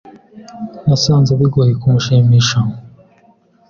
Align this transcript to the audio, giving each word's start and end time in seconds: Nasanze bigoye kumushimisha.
Nasanze 0.87 1.31
bigoye 1.39 1.73
kumushimisha. 1.81 2.57